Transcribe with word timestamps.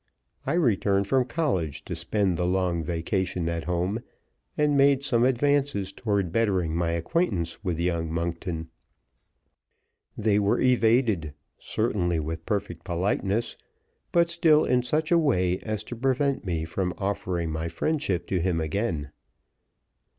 I 0.47 0.53
returned 0.53 1.05
from 1.05 1.25
college 1.25 1.85
to 1.85 1.95
spend 1.95 2.35
the 2.35 2.47
long 2.47 2.83
vacation 2.83 3.47
at 3.47 3.65
home, 3.65 3.99
and 4.57 4.75
made 4.75 5.03
some 5.03 5.23
advances 5.23 5.91
toward 5.91 6.31
bettering 6.31 6.75
my 6.75 6.89
acquaintance 6.93 7.63
with 7.63 7.79
young 7.79 8.11
Monkton. 8.11 8.69
They 10.17 10.39
were 10.39 10.59
evaded 10.59 11.35
certainly 11.59 12.19
with 12.19 12.47
perfect 12.47 12.83
politeness, 12.83 13.55
but 14.11 14.31
still 14.31 14.65
in 14.65 14.81
such 14.81 15.11
a 15.11 15.19
way 15.19 15.59
as 15.59 15.83
to 15.83 15.95
prevent 15.95 16.45
me 16.45 16.65
from 16.65 16.95
offering 16.97 17.51
my 17.51 17.67
friendship 17.67 18.25
to 18.29 18.39
him 18.41 18.59
again. 18.59 19.11